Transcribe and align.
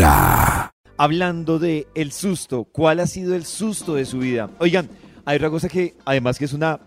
Vibra. 0.00 0.70
Hablando 0.98 1.58
de 1.58 1.88
el 1.96 2.12
susto, 2.12 2.62
¿cuál 2.62 3.00
ha 3.00 3.08
sido 3.08 3.34
el 3.34 3.44
susto 3.44 3.96
de 3.96 4.04
su 4.06 4.18
vida? 4.20 4.48
Oigan, 4.60 4.88
hay 5.24 5.34
otra 5.34 5.50
cosa 5.50 5.68
que 5.68 5.96
además 6.04 6.38
que 6.38 6.44
es 6.44 6.52
una 6.52 6.78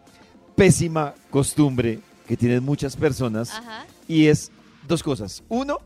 pésima 0.56 1.14
costumbre 1.30 2.00
que 2.26 2.38
tienen 2.38 2.64
muchas 2.64 2.96
personas 2.96 3.52
Ajá. 3.52 3.86
y 4.08 4.28
es 4.28 4.52
dos 4.88 5.04
cosas. 5.04 5.44
Uno, 5.50 5.80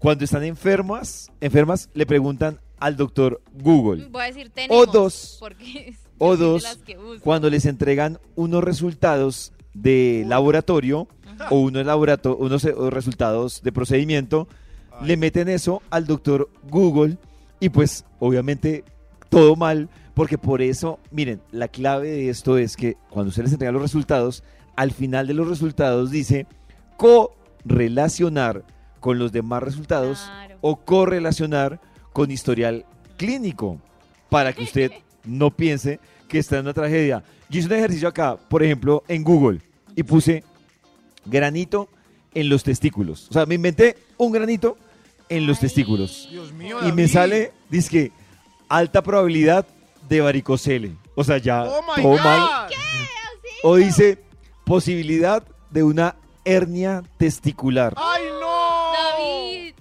cuando 0.00 0.24
están 0.24 0.42
enfermas, 0.42 1.30
enfermas 1.40 1.90
le 1.94 2.06
preguntan 2.06 2.58
al 2.80 2.96
doctor 2.96 3.40
Google. 3.52 4.08
Voy 4.08 4.22
a 4.22 4.26
decir 4.26 4.50
tenemos. 4.50 4.90
dos. 4.92 5.36
Porque 5.38 5.94
O 6.18 6.36
dos, 6.36 6.64
que 6.84 6.98
uso. 6.98 7.20
cuando 7.22 7.50
les 7.50 7.66
entregan 7.66 8.18
unos 8.34 8.64
resultados 8.64 9.52
de 9.74 10.24
laboratorio 10.26 11.06
o 11.50 11.60
unos, 11.60 11.86
laborato- 11.86 12.36
unos 12.36 12.64
eh, 12.64 12.74
resultados 12.90 13.62
de 13.62 13.70
procedimiento, 13.70 14.48
le 15.02 15.16
meten 15.16 15.48
eso 15.48 15.82
al 15.90 16.06
doctor 16.06 16.48
Google 16.70 17.16
y 17.60 17.68
pues 17.68 18.04
obviamente 18.18 18.84
todo 19.28 19.56
mal, 19.56 19.88
porque 20.14 20.38
por 20.38 20.62
eso, 20.62 20.98
miren, 21.10 21.40
la 21.50 21.68
clave 21.68 22.08
de 22.10 22.28
esto 22.30 22.56
es 22.58 22.76
que 22.76 22.96
cuando 23.10 23.30
usted 23.30 23.42
les 23.44 23.52
entrega 23.52 23.72
los 23.72 23.82
resultados, 23.82 24.42
al 24.76 24.92
final 24.92 25.26
de 25.26 25.34
los 25.34 25.48
resultados 25.48 26.10
dice 26.10 26.46
correlacionar 26.96 28.64
con 29.00 29.18
los 29.18 29.32
demás 29.32 29.62
resultados 29.62 30.20
Claro. 30.24 30.58
o 30.60 30.76
correlacionar 30.76 31.80
con 32.12 32.30
historial 32.30 32.84
clínico 33.16 33.78
para 34.28 34.52
que 34.52 34.64
usted 34.64 34.90
no 35.24 35.50
piense 35.50 36.00
que 36.28 36.38
está 36.38 36.56
en 36.56 36.62
una 36.62 36.72
tragedia. 36.74 37.22
Yo 37.50 37.58
hice 37.60 37.68
un 37.68 37.74
ejercicio 37.74 38.08
acá, 38.08 38.36
por 38.36 38.62
ejemplo, 38.62 39.02
en 39.08 39.22
Google 39.22 39.60
y 39.94 40.02
puse 40.02 40.42
granito 41.26 41.88
en 42.34 42.48
los 42.48 42.62
testículos. 42.64 43.28
O 43.30 43.32
sea, 43.32 43.46
me 43.46 43.54
inventé 43.54 43.96
un 44.16 44.32
granito 44.32 44.76
en 45.28 45.46
los 45.46 45.60
testículos. 45.60 46.28
Dios 46.30 46.52
mío, 46.52 46.78
Y 46.82 46.92
me 46.92 47.02
David. 47.02 47.08
sale, 47.12 47.52
dice 47.70 48.12
alta 48.68 49.02
probabilidad 49.02 49.66
de 50.08 50.20
varicocele. 50.20 50.92
O 51.14 51.24
sea, 51.24 51.38
ya 51.38 51.62
Oh 51.64 51.82
my 51.82 52.02
todo 52.02 52.12
God. 52.12 52.20
mal. 52.20 52.70
O 53.62 53.76
dice 53.76 54.18
posibilidad 54.64 55.42
de 55.70 55.82
una 55.82 56.16
hernia 56.44 57.02
testicular. 57.16 57.94
¡Ay, 57.96 58.22
no! 58.40 58.92
David. 58.92 59.74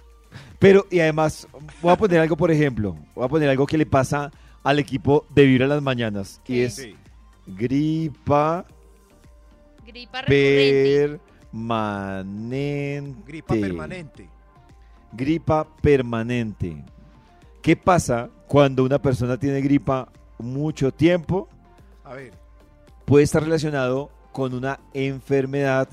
Pero, 0.59 0.85
y 0.89 0.99
además, 1.01 1.47
voy 1.81 1.91
a 1.91 1.97
poner 1.97 2.19
algo, 2.21 2.37
por 2.37 2.49
ejemplo, 2.51 2.95
voy 3.15 3.25
a 3.25 3.27
poner 3.27 3.49
algo 3.49 3.65
que 3.65 3.77
le 3.77 3.85
pasa 3.85 4.31
al 4.63 4.79
equipo 4.79 5.25
de 5.29 5.43
Vibra 5.45 5.65
en 5.65 5.69
las 5.69 5.81
mañanas. 5.81 6.39
Y 6.45 6.53
¿Qué? 6.53 6.63
es 6.65 6.75
Sí. 6.75 6.95
gripa 7.45 8.65
Gripa 9.85 10.21
recurrente. 10.21 11.19
permanente. 11.51 13.21
Gripa 13.27 13.53
permanente. 13.55 14.29
Gripa 15.15 15.67
permanente. 15.81 16.83
¿Qué 17.61 17.75
pasa 17.75 18.29
cuando 18.47 18.83
una 18.83 19.01
persona 19.01 19.37
tiene 19.37 19.61
gripa 19.61 20.09
mucho 20.39 20.91
tiempo? 20.91 21.47
A 22.03 22.13
ver. 22.13 22.33
Puede 23.05 23.23
estar 23.23 23.43
relacionado 23.43 24.09
con 24.31 24.53
una 24.53 24.79
enfermedad 24.93 25.87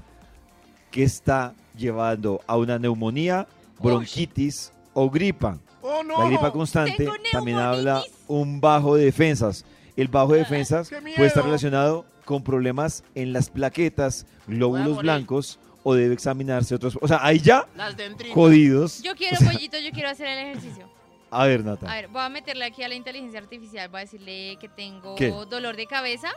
que 0.91 1.05
está 1.05 1.55
llevando 1.77 2.41
a 2.47 2.57
una 2.57 2.79
neumonía, 2.79 3.47
bronquitis 3.81 4.73
o 4.95 5.11
gripa. 5.11 5.59
¡Oh, 5.83 6.03
no! 6.03 6.19
La 6.19 6.27
gripa 6.27 6.53
constante 6.53 7.09
también 7.31 7.59
habla 7.59 8.03
un 8.27 8.61
bajo 8.61 8.97
de 8.97 9.05
defensas. 9.05 9.65
El 9.97 10.09
bajo 10.09 10.33
de 10.33 10.41
defensas 10.41 10.89
¡Qué 10.89 11.01
puede 11.01 11.27
estar 11.27 11.45
relacionado 11.45 12.05
con 12.25 12.43
problemas 12.43 13.05
en 13.15 13.33
las 13.33 13.51
plaquetas, 13.51 14.27
glóbulos 14.47 14.97
morir. 14.97 15.03
blancos 15.03 15.59
o 15.83 15.95
debe 15.95 16.14
examinarse 16.14 16.75
otros. 16.75 16.98
O 17.00 17.09
sea, 17.09 17.20
ahí 17.23 17.39
ya 17.39 17.67
Las 17.77 17.97
dendritas. 17.97 18.34
jodidos. 18.34 19.03
Yo 19.03 19.14
quiero, 19.17 19.36
O 19.36 19.39
sea, 19.39 19.53
pollito, 19.53 19.78
yo 19.78 19.91
quiero 19.92 20.11
hacer 20.11 20.27
el 20.28 20.39
ejercicio. 20.50 20.89
A 21.31 21.47
ver, 21.47 21.64
Nata. 21.64 21.91
A 21.91 21.95
ver, 21.95 22.09
voy 22.09 22.22
a 22.22 22.28
meterle 22.28 22.64
aquí 22.64 22.83
a 22.83 22.89
la 22.89 22.95
inteligencia 22.95 23.39
artificial. 23.41 23.89
Voy 23.89 23.98
a 23.98 24.05
decirle 24.05 24.56
que 24.61 24.69
tengo 24.69 25.14
¿Qué? 25.14 25.28
dolor 25.48 25.77
de 25.77 25.87
cabeza. 25.87 26.31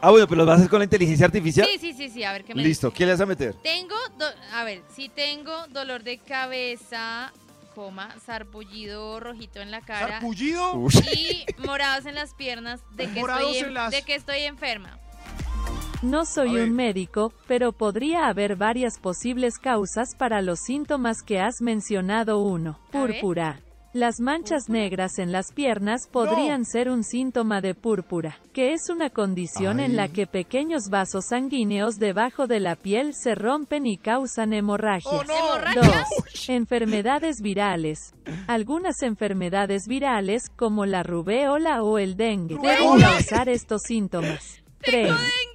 Ah, 0.00 0.10
bueno, 0.10 0.26
pero 0.28 0.38
lo 0.38 0.46
vas 0.46 0.54
a 0.54 0.58
hacer 0.60 0.70
con 0.70 0.78
la 0.78 0.84
inteligencia 0.84 1.26
artificial. 1.26 1.66
Sí, 1.72 1.78
sí, 1.78 1.92
sí, 1.92 2.08
sí. 2.08 2.24
A 2.24 2.32
ver 2.32 2.44
qué 2.44 2.54
me 2.54 2.62
Listo. 2.62 2.92
¿Qué 2.92 3.04
le 3.04 3.12
vas 3.12 3.20
a 3.20 3.26
meter? 3.26 3.54
Tengo, 3.62 3.94
do- 4.16 4.24
a 4.54 4.64
ver, 4.64 4.82
si 4.94 5.08
tengo 5.08 5.52
dolor 5.68 6.02
de 6.04 6.18
cabeza, 6.18 7.32
coma, 7.74 8.14
sarpullido 8.24 9.20
rojito 9.20 9.60
en 9.60 9.70
la 9.70 9.80
cara 9.80 10.08
¿Sarpullido? 10.08 10.86
y 11.14 11.44
morados 11.66 12.06
en 12.06 12.14
las 12.14 12.32
piernas 12.34 12.80
de 12.96 13.06
que, 13.12 13.20
Morados 13.20 13.42
estoy, 13.42 13.58
en 13.60 13.66
en- 13.66 13.74
las- 13.74 13.90
de 13.90 14.02
que 14.02 14.14
estoy 14.14 14.38
enferma. 14.42 14.98
No 16.02 16.24
soy 16.24 16.56
un 16.58 16.74
médico, 16.74 17.32
pero 17.48 17.72
podría 17.72 18.28
haber 18.28 18.54
varias 18.54 19.00
posibles 19.00 19.58
causas 19.58 20.14
para 20.16 20.42
los 20.42 20.60
síntomas 20.60 21.22
que 21.22 21.40
has 21.40 21.60
mencionado. 21.60 22.38
Uno, 22.38 22.78
A 22.92 22.98
ver. 23.00 23.20
Púrpura. 23.20 23.60
Las 23.94 24.20
manchas 24.20 24.68
negras 24.68 25.18
en 25.18 25.32
las 25.32 25.50
piernas 25.50 26.06
podrían 26.06 26.64
ser 26.66 26.88
un 26.88 27.02
síntoma 27.02 27.60
de 27.60 27.74
púrpura, 27.74 28.38
que 28.52 28.74
es 28.74 28.90
una 28.90 29.10
condición 29.10 29.80
en 29.80 29.96
la 29.96 30.06
que 30.08 30.26
pequeños 30.26 30.88
vasos 30.88 31.28
sanguíneos 31.30 31.98
debajo 31.98 32.46
de 32.46 32.60
la 32.60 32.76
piel 32.76 33.12
se 33.14 33.34
rompen 33.34 33.86
y 33.86 33.96
causan 33.96 34.52
hemorragias. 34.52 35.12
¡Oh, 35.12 35.24
no! 35.24 35.34
¿Hemorragias? 35.56 36.08
2. 36.34 36.48
Enfermedades 36.50 37.40
virales. 37.40 38.14
Algunas 38.46 39.02
enfermedades 39.02 39.88
virales, 39.88 40.48
como 40.54 40.86
la 40.86 41.02
rubéola 41.02 41.82
o 41.82 41.98
el 41.98 42.16
dengue, 42.16 42.56
deben 42.62 42.78
¡Rubéola! 42.78 43.14
causar 43.14 43.48
estos 43.48 43.82
síntomas. 43.82 44.62
3. 44.82 45.10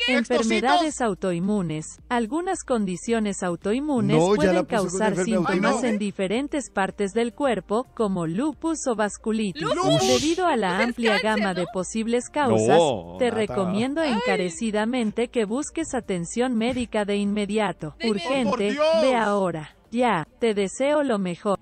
Enfermedades 0.08 1.02
autoinmunes. 1.02 2.00
Algunas 2.10 2.64
condiciones 2.64 3.44
autoinmunes 3.44 4.18
No, 4.18 4.32
ya 4.32 4.36
pueden 4.36 4.66
causar 4.66 5.16
síntomas 5.16 5.84
en 5.84 5.98
diferentes 5.98 6.70
partes 6.70 7.14
del 7.14 7.34
cuerpo, 7.34 7.86
como 7.94 8.28
lupus 8.28 8.88
o 8.88 8.96
vasculitis. 8.96 9.62
¡Lupus! 9.62 10.08
Debido 10.08 10.46
a 10.46 10.58
la 10.58 10.80
amplia 10.80 11.14
cáncer, 11.14 11.30
gama 11.30 11.54
¿no? 11.54 11.60
de 11.62 11.68
posibles 11.74 12.30
causas, 12.30 12.78
No, 12.78 13.16
te 13.18 13.32
recomiendo 13.32 14.04
encarecidamente 14.04 15.30
que 15.30 15.46
busques 15.46 15.94
atención 15.94 16.56
médica 16.56 17.06
de 17.06 17.18
inmediato. 17.18 17.96
De 18.00 18.10
Urgente, 18.10 18.78
ve 19.02 19.16
ahora. 19.16 19.76
Ya, 19.92 20.28
te 20.40 20.54
deseo 20.54 21.04
lo 21.04 21.20
mejor. 21.20 21.60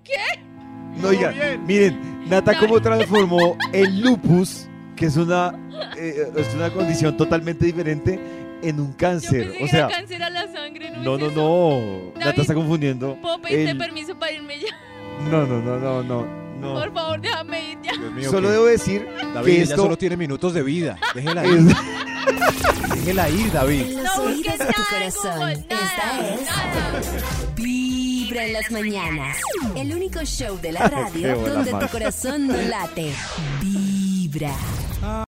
No, 0.98 1.10
oiga, 1.10 1.30
bien. 1.32 1.66
miren, 1.66 2.30
Nata 2.30 2.58
cómo 2.60 2.80
transformó 2.82 3.58
el 3.74 4.02
lupus, 4.02 4.68
que 4.96 5.06
es 5.08 5.18
una, 5.18 5.54
eh, 5.98 6.32
es 6.36 6.54
una 6.54 6.70
condición 6.72 7.18
totalmente 7.18 7.66
diferente, 7.66 8.20
en 8.64 8.80
un 8.80 8.92
Yo 8.92 8.98
cáncer. 8.98 9.50
pensé 9.52 9.56
O 9.56 9.58
que 9.58 9.64
era 9.78 9.88
sea, 9.90 9.98
cáncer 9.98 10.24
a 10.24 10.30
la 10.30 10.52
sangre. 10.52 10.92
No, 10.92 11.18
no, 11.18 11.28
es 11.28 11.34
no, 11.36 11.72
eso. 11.72 12.12
no. 12.16 12.20
David, 12.26 12.40
está 12.42 12.54
confundiendo. 12.54 13.18
¿Puedo 13.22 13.42
pedirte 13.42 13.72
el- 13.72 13.78
permiso 13.78 14.18
para 14.20 14.32
irme 14.34 14.60
ya? 14.60 14.68
No, 15.32 15.46
no, 15.48 15.60
no, 15.62 15.78
no, 15.80 16.04
no. 16.04 16.26
no. 16.60 16.74
Por 16.76 16.94
favor, 16.94 17.20
déjame 17.22 17.72
ir 17.72 17.78
ya. 17.82 17.92
Dios 17.98 18.12
mío, 18.14 18.30
Solo 18.32 18.48
que- 18.48 18.52
debo 18.54 18.66
decir 18.66 19.08
David, 19.34 19.46
que 19.46 19.52
ella 19.54 19.64
esto 19.64 19.76
solo 19.78 19.98
tiene 19.98 20.18
minutos 20.18 20.54
de 20.54 20.62
vida. 20.64 20.98
Déjela 21.16 21.46
ir. 21.46 21.76
Déjela 22.96 23.30
ir, 23.30 23.52
David. 23.52 23.82
En 23.82 24.04
los 24.04 24.16
No 24.18 24.24
oídos 24.24 24.58
de 24.60 24.66
tu 24.66 24.82
corazón. 24.90 25.38
Google, 25.40 25.66
nada, 25.70 25.82
Esta 25.84 26.30
es 26.36 26.46
nada. 26.46 27.02
Vibra 27.56 28.46
en 28.46 28.54
las 28.54 28.72
mañanas. 28.72 29.38
El 29.76 29.94
único 29.94 30.24
show 30.24 30.60
de 30.62 30.72
la 30.72 30.82
Qué 30.90 30.96
radio 30.96 31.36
donde 31.38 31.72
tu 31.72 31.88
corazón 31.88 32.48
no 32.48 32.56
late. 32.58 33.12
Vibra. 34.32 34.56